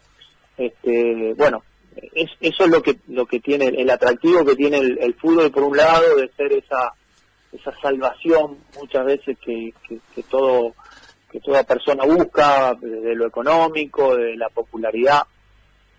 [0.56, 1.62] Este, bueno,
[2.12, 5.76] eso es lo que lo que tiene el atractivo que tiene el, fútbol por un
[5.76, 6.92] lado de ser esa
[7.52, 10.74] esa salvación muchas veces que, que, todo
[11.30, 15.22] que toda persona busca desde lo económico, de la popularidad.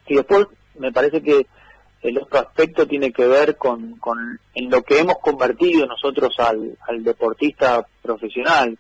[0.08, 1.48] Y después me parece que
[2.02, 6.78] el otro aspecto tiene que ver con, con en lo que hemos convertido nosotros al,
[6.88, 8.78] al deportista profesional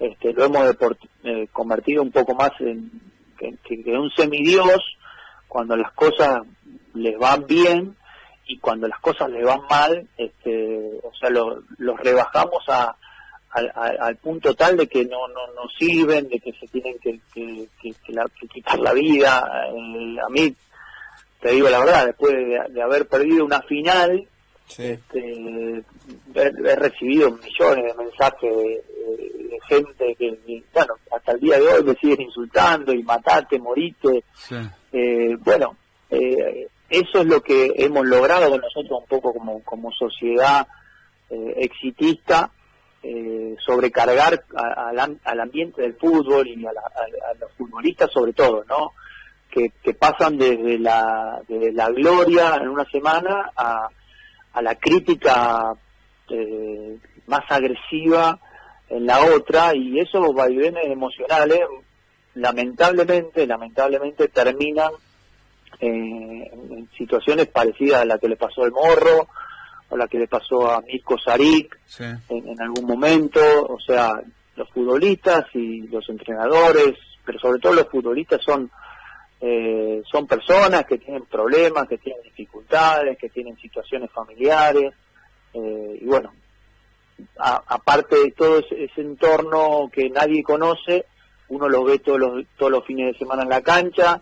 [0.00, 0.76] este, lo hemos
[1.24, 2.90] eh, convertido un poco más en,
[3.86, 4.80] un semidios
[5.46, 6.42] cuando las cosas
[6.94, 7.96] les van bien
[8.46, 12.96] y cuando las cosas les van mal, este, o sea, los rebajamos a,
[13.50, 17.68] al punto tal de que no, no, no sirven, de que se tienen que, que,
[18.52, 19.44] quitar la vida.
[19.68, 20.54] Eh, a mí,
[21.40, 24.28] te digo la verdad, después de haber perdido una final,
[24.78, 25.84] este,
[26.34, 28.84] he, recibido millones de mensajes de,
[29.68, 34.24] gente que, bueno, hasta el día de hoy me siguen insultando y matate, morite.
[34.92, 35.76] Eh, bueno,
[36.10, 40.66] eh, eso es lo que hemos logrado con nosotros un poco como, como sociedad
[41.28, 42.50] eh, exitista,
[43.64, 44.44] sobrecargar
[45.24, 46.72] al ambiente del fútbol y a,
[47.38, 48.92] los futbolistas sobre todo, ¿no?
[49.50, 53.88] Que, que pasan desde la, desde la gloria en una semana a
[54.52, 55.72] a la crítica
[56.28, 58.38] eh, más agresiva
[58.88, 61.60] en la otra y esos vaivenes emocionales
[62.34, 64.90] lamentablemente lamentablemente terminan
[65.80, 69.28] eh, en situaciones parecidas a la que le pasó al Morro
[69.88, 71.78] o la que le pasó a Mirko Sarik
[72.28, 74.20] en, algún momento o sea
[74.56, 78.70] los futbolistas y los entrenadores pero sobre todo los futbolistas son
[79.40, 84.92] eh, son personas que tienen problemas, que tienen dificultades, que tienen situaciones familiares,
[85.54, 86.32] eh, y bueno,
[87.38, 91.06] aparte de todo ese, entorno que nadie conoce,
[91.48, 94.20] uno lo ve todos los, todos los fines de semana en la cancha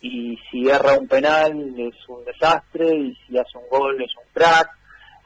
[0.00, 4.24] y si erra un penal es un desastre y si hace un gol es un
[4.32, 4.68] crack.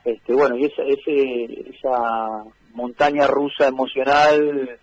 [0.05, 4.79] Este, bueno, y esa, ese, esa montaña rusa emocional,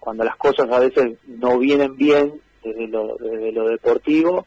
[0.00, 4.46] cuando las cosas a veces no vienen bien desde lo, lo deportivo,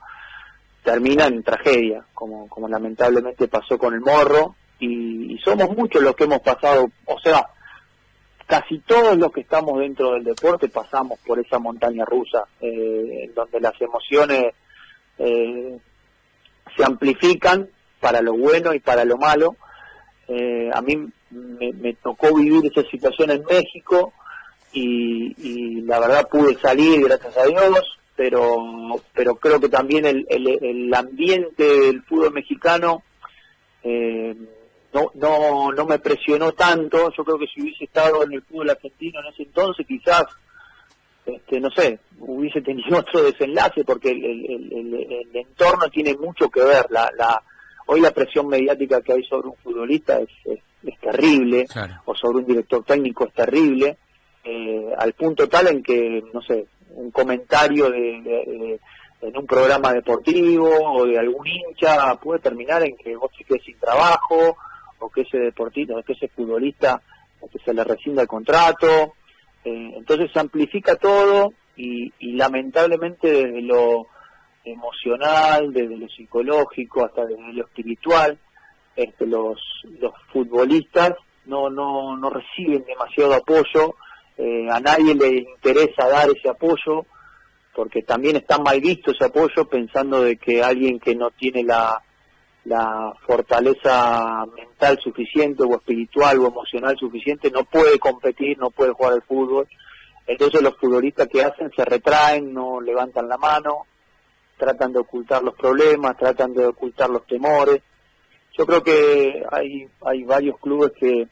[0.84, 6.26] termina en tragedia, como, como lamentablemente pasó con el morro, y, somos muchos los que
[6.26, 7.47] hemos pasado, o sea,
[8.45, 13.60] casi todos los que estamos dentro del deporte pasamos por esa montaña rusa, eh, donde
[13.60, 14.54] las emociones
[15.17, 15.78] eh,
[16.76, 17.69] se amplifican
[18.00, 19.56] para lo bueno y para lo malo.
[20.28, 24.13] Eh, a mí me, tocó vivir esa situación en México
[24.74, 30.27] y, y, la verdad pude salir, gracias a Dios, pero, pero creo que también el,
[30.29, 33.01] el, ambiente del fútbol mexicano
[33.81, 34.36] eh,
[34.93, 37.12] no, no, no me presionó tanto.
[37.17, 40.25] Yo creo que si hubiese estado en el fútbol argentino en ese entonces, quizás,
[41.25, 46.86] este, no sé, hubiese tenido otro desenlace, porque el, el, entorno tiene mucho que ver.
[46.91, 47.41] La, la,
[47.88, 51.65] hoy la presión mediática que hay sobre un futbolista es, es, terrible,
[52.05, 53.97] o sobre un director técnico es terrible,
[54.43, 58.80] eh, al punto tal en que, no sé, un comentario de,
[59.21, 63.77] en un programa deportivo o de algún hincha puede terminar en que vos te sin
[63.80, 64.58] trabajo
[64.99, 67.01] o que ese deportista o que ese futbolista
[67.51, 69.13] que se le rescinda el contrato.
[69.63, 74.08] Eh, entonces se amplifica todo y, lamentablemente desde lo
[74.63, 78.38] emocional, desde lo psicológico hasta desde lo espiritual,
[78.95, 79.60] este, los,
[79.99, 81.13] los futbolistas
[81.45, 83.95] no, no, no reciben demasiado apoyo
[84.43, 87.06] eh, a nadie le interesa dar ese apoyo,
[87.75, 92.01] porque también está mal visto ese apoyo pensando de que alguien que no tiene la,
[93.25, 99.23] fortaleza mental suficiente o espiritual o emocional suficiente no puede competir, no puede jugar al
[99.23, 99.67] fútbol.
[100.25, 103.86] Entonces los futbolistas que hacen se retraen, no levantan la mano,
[104.58, 107.82] tratan de ocultar los problemas, tratan de ocultar los temores.
[108.58, 111.27] Yo creo que hay, hay varios clubes que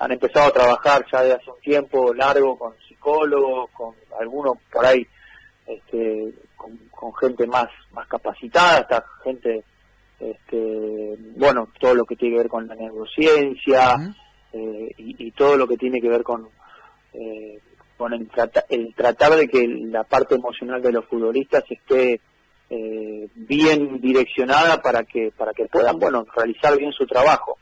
[0.00, 4.86] han empezado a trabajar ya de hace un tiempo largo con psicólogos, con algunos por
[4.86, 5.06] ahí,
[5.66, 9.62] este, con, gente más, más capacitada, hasta gente,
[10.18, 13.96] este, bueno, todo lo que tiene que ver con la neurociencia
[14.54, 16.48] eh, y, todo lo que tiene que ver con,
[17.12, 17.58] eh,
[17.98, 18.26] con el,
[18.70, 22.20] el, tratar de que la parte emocional de los futbolistas esté
[22.70, 27.58] eh, bien direccionada para que para que puedan bueno realizar bien su trabajo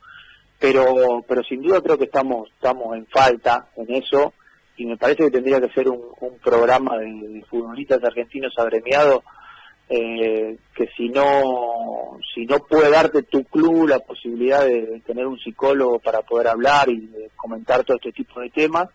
[0.59, 4.33] pero pero sin duda creo que estamos estamos en falta en eso
[4.77, 6.01] y me parece que tendría que ser un,
[6.43, 9.23] programa de, futbolistas argentinos agremiados
[9.89, 15.39] eh, que si no si no puede darte tu club la posibilidad de, tener un
[15.39, 18.89] psicólogo para poder hablar y comentar todo este tipo de temas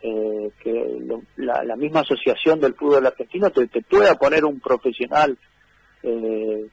[0.00, 0.98] eh, que
[1.36, 5.38] la, misma asociación del fútbol argentino te, te pueda poner un profesional
[6.02, 6.66] eh,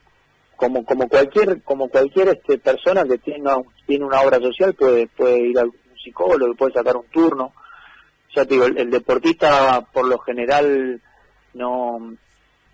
[0.60, 5.08] como como cualquier como cualquier este persona que tiene una, tiene una obra social puede
[5.08, 7.54] puede ir a un psicólogo puede sacar un turno.
[8.36, 11.02] Ya te digo el, deportista por lo general
[11.54, 12.13] no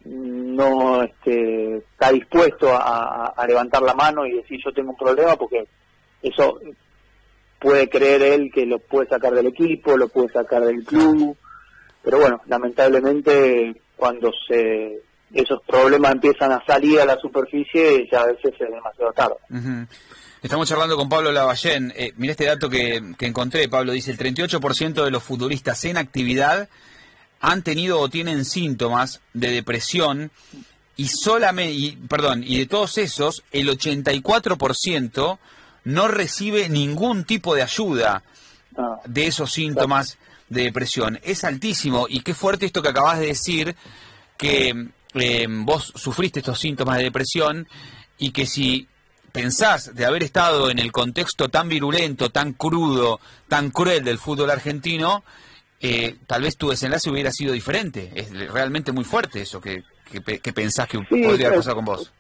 [0.06, 5.68] no este, está dispuesto a, levantar la mano y decir yo tengo un problema porque
[6.24, 6.60] eso
[7.60, 11.38] puede creer él que lo puede sacar del equipo lo puede sacar del club.
[12.04, 15.02] Pero bueno lamentablemente cuando se
[15.36, 19.36] esos problemas empiezan a salir a la superficie ya a veces es demasiado tarde.
[20.42, 21.94] Estamos charlando con Pablo Lavallén.
[21.96, 23.92] Eh, mira este dato que, encontré, Pablo.
[23.92, 26.70] Dice, el 38% de los futbolistas en actividad
[27.42, 30.32] han tenido o tienen síntomas de depresión
[30.96, 35.38] y solamente, y, perdón, y de todos esos, el 84%
[35.84, 38.24] no recibe ningún tipo de ayuda
[38.78, 39.02] ah.
[39.06, 40.18] de esos síntomas
[40.48, 41.20] de depresión.
[41.24, 43.76] Es altísimo y qué fuerte esto que acabas de decir,
[44.38, 47.68] que eh, vos sufriste estos síntomas de depresión
[48.18, 48.88] y que si
[49.32, 54.50] pensás de haber estado en el contexto tan virulento, tan crudo, tan cruel del fútbol
[54.50, 55.24] argentino,
[55.82, 58.12] eh, tal vez tu desenlace hubiera sido diferente.
[58.16, 62.14] Es realmente muy fuerte eso que, que, pensás que podría pasar con vos.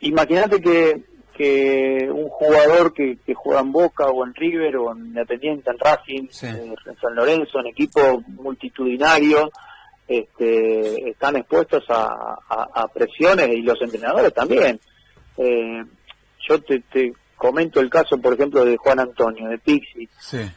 [0.00, 1.02] Imagínate que,
[1.36, 5.78] que un jugador que, que, juega en Boca o en River o en Independiente, en
[5.78, 9.50] Racing, eh, en San Lorenzo, en equipo multitudinario,
[10.06, 14.78] este, están expuestos a, presiones y los entrenadores también.
[15.36, 15.82] Eh,
[16.48, 16.82] yo te,
[17.36, 20.08] comento el caso, por ejemplo, de Juan Antonio, de Pixi,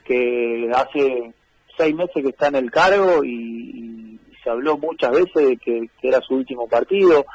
[0.04, 1.34] que hace
[1.78, 6.22] seis meses que está en el cargo y, se habló muchas veces de que, era
[6.22, 7.26] su último partido.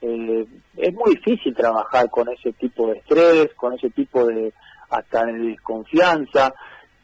[0.00, 0.46] Eh,
[0.76, 4.52] es muy difícil trabajar con ese tipo de estrés, con ese tipo de
[4.88, 6.54] hasta de desconfianza.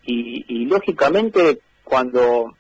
[0.05, 2.55] y, y lógicamente cuando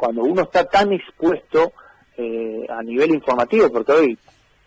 [0.00, 1.74] cuando uno está tan expuesto
[2.16, 4.18] eh, a nivel informativo, porque hoy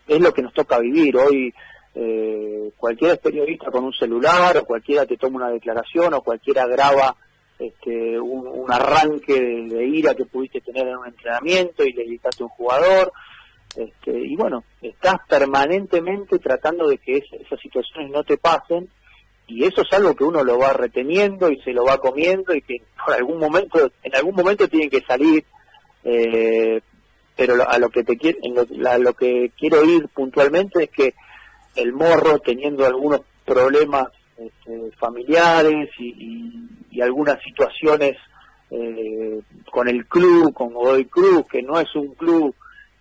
[0.06, 1.52] es lo que nos toca vivir, hoy
[1.92, 6.68] eh, cualquiera es periodista con un celular, o cualquiera te toma una declaración, o cualquiera
[6.68, 7.16] graba
[7.58, 12.46] este, un, arranque de, ira que pudiste tener en un entrenamiento y le gritaste a
[12.46, 13.12] un jugador,
[13.74, 18.88] este, y bueno, estás permanentemente tratando de que esas situaciones no te pasen,
[19.46, 22.62] y eso es algo que uno lo va reteniendo y se lo va comiendo y
[22.62, 25.44] que por algún momento en algún momento tiene que salir
[26.04, 26.80] eh,
[27.36, 28.38] pero a lo que te quiero
[28.86, 31.14] a lo que quiero ir puntualmente es que
[31.76, 38.16] el morro teniendo algunos problemas este, familiares y, algunas situaciones
[38.70, 39.40] eh,
[39.70, 42.54] con el club con Godoy Cruz que no es un club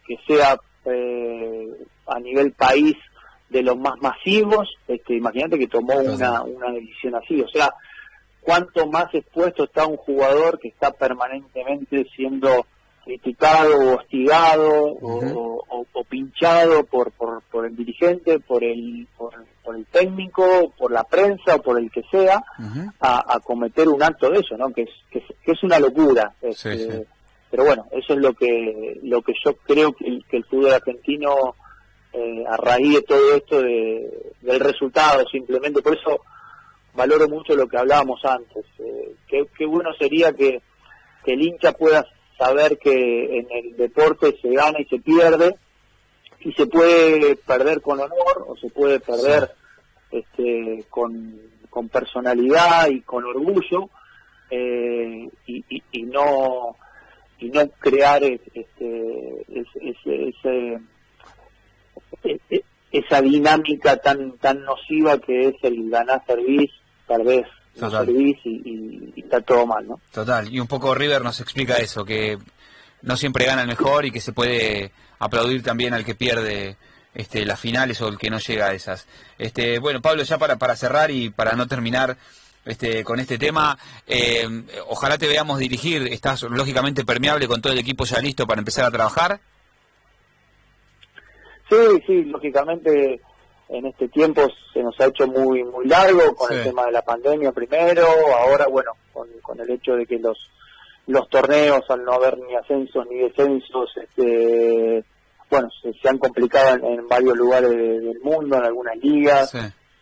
[0.06, 1.68] que sea eh,
[2.08, 2.96] a nivel país
[3.54, 7.72] de los más masivos, este, imagínate que tomó una, una decisión así, o sea,
[8.42, 12.66] cuánto más expuesto está un jugador que está permanentemente siendo
[13.06, 19.34] criticado o hostigado o, pinchado por, por, el dirigente, por el, por,
[19.76, 22.44] el técnico, por la prensa o por el que sea,
[23.00, 24.72] a, cometer un acto de eso, ¿no?
[24.72, 26.34] Que es, que es, una locura.
[26.42, 27.08] Este,
[27.50, 30.74] pero bueno, eso es lo que, lo que yo creo que el, que el fútbol
[30.74, 31.56] argentino
[32.14, 35.82] eh, a raíz de todo esto de, del resultado simplemente.
[35.82, 36.22] Por eso
[36.94, 38.66] valoro mucho lo que hablábamos antes.
[38.80, 40.62] Eh, qué, bueno sería que,
[41.26, 42.06] el hincha pueda
[42.38, 45.56] saber que en el deporte se gana y se pierde
[46.42, 49.50] y se puede perder con honor o se puede perder
[50.12, 51.40] este, con,
[51.70, 53.90] con personalidad y con orgullo
[54.52, 56.76] eh, y, y, no
[57.40, 60.80] y no crear este, ese, ese
[62.92, 66.74] esa dinámica tan tan nociva que es el ganar service,
[67.08, 67.46] tal vez
[67.76, 70.00] service y, está todo mal, ¿no?
[70.12, 72.38] Total, y un poco River nos explica eso, que
[73.02, 76.78] no siempre gana el mejor y que se puede aplaudir también al que pierde
[77.14, 79.08] este, las finales o el que no llega a esas.
[79.38, 82.18] Este, bueno, Pablo, ya para, para cerrar y para no terminar
[82.66, 84.48] este, con este tema, eh,
[84.88, 88.86] ojalá te veamos dirigir, estás lógicamente permeable con todo el equipo ya listo para empezar
[88.86, 89.42] a trabajar.
[91.70, 93.22] Sí, sí, lógicamente
[93.70, 94.42] en este tiempo
[94.74, 98.06] se nos ha hecho muy muy largo con el tema de la pandemia primero,
[98.38, 100.38] ahora bueno, con, el hecho de que los
[101.08, 105.04] los torneos al no haber ni ascensos ni descensos, este,
[105.50, 109.54] bueno, se, han complicado en, varios lugares del mundo, en algunas ligas,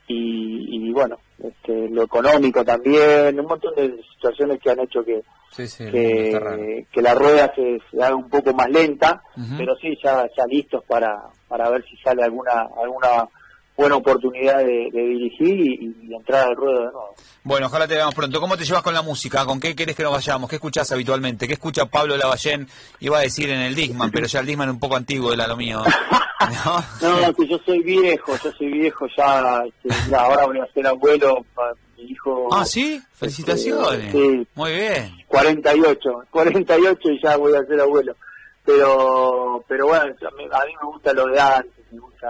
[0.08, 5.24] y, bueno, este, lo económico también, un montón de situaciones que han hecho que,
[5.56, 9.22] que, la rueda se, haga un poco más lenta,
[9.58, 13.28] pero sí, ya, ya listos para, para ver si sale alguna alguna
[13.82, 17.16] buena oportunidad de, dirigir y, entrar al ruedo de nuevo.
[17.44, 18.40] Bueno, ojalá te veamos pronto.
[18.40, 19.46] ¿Cómo te llevas con la música?
[19.46, 20.50] ¿Con qué querés que nos vayamos?
[20.50, 21.48] ¿Qué escuchás habitualmente?
[21.48, 22.68] ¿Qué escucha Pablo Lavallén?
[23.00, 25.48] Iba a decir en el Disman, pero ya el Disman es un poco antiguo, era
[25.48, 25.82] lo mío.
[27.02, 27.34] ¿No?
[27.34, 31.46] que yo soy viejo, yo soy viejo, ya, este, ahora voy a ser abuelo
[32.22, 32.48] hijo.
[32.52, 32.96] Ah, ¿sí?
[32.96, 34.12] Este, Felicitaciones.
[34.12, 34.48] sí.
[34.56, 35.12] Muy bien.
[35.28, 38.16] 48, 48 y ya voy a ser abuelo
[38.66, 42.28] pero pero bueno, a mí, me gusta lo de antes, me gusta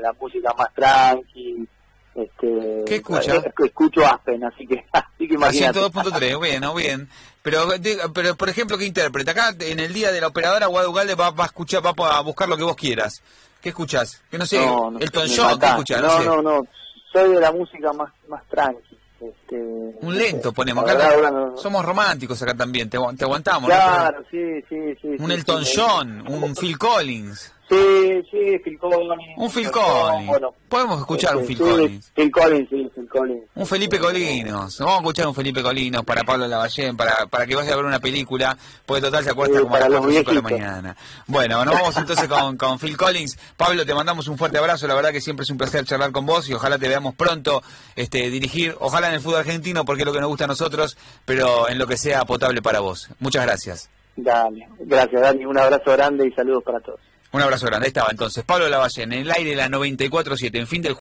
[0.00, 1.68] la música más tranqui.
[2.14, 3.36] Este, ¿Qué escucha?
[3.36, 5.78] Eh, escucho Aspen, así que, así que imagínate.
[5.80, 6.74] 102.3, bien, ¿no?
[6.74, 7.08] Bien.
[7.42, 7.68] Pero,
[8.12, 9.30] pero, por ejemplo, ¿qué interpreta?
[9.30, 12.48] Acá, en el día de la operadora, Guadalupe va, va a escuchar, va a buscar
[12.48, 13.22] lo que vos quieras.
[13.62, 14.20] ¿Qué escuchás?
[14.30, 14.58] Que no sé,
[15.00, 16.02] el Ton John, ¿qué escuchás?
[16.02, 16.66] No, no, no,
[17.12, 18.87] soy de la música más, más tranqui.
[19.20, 21.10] Este, un lento ponemos acá.
[21.56, 23.68] Somos románticos acá también, te, aguantamos.
[23.68, 25.08] Claro, sí, sí, sí.
[25.18, 27.52] Un Elton John, un Phil Collins.
[27.68, 29.34] Sí, sí, Phil Collins.
[29.36, 30.32] Un Phil Collins.
[30.68, 32.12] Podemos escuchar un Phil Collins.
[32.14, 33.44] Phil Collins, sí, Phil Collins.
[33.54, 34.78] Un Felipe Colinos.
[34.78, 37.84] Vamos a escuchar un Felipe Colinos para Pablo Lavallén, para, para que vaya a ver
[37.84, 38.56] una película,
[38.86, 40.96] porque total se acuesta como a las 4 de la mañana.
[41.26, 43.38] Bueno, nos vamos entonces con, con Phil Collins.
[43.56, 44.86] Pablo, te mandamos un fuerte abrazo.
[44.86, 47.62] La verdad que siempre es un placer charlar con vos y ojalá te veamos pronto
[47.96, 50.96] este, dirigir, ojalá en el fútbol argentino, porque es lo que nos gusta a nosotros,
[51.26, 53.10] pero en lo que sea potable para vos.
[53.20, 53.90] Muchas gracias.
[54.16, 56.98] Dale, gracias Dani, un abrazo grande y saludos para todos.
[57.30, 57.88] Un abrazo grande.
[57.88, 60.96] Estaba entonces Pablo Lavalle en el aire la 94.7 en fin del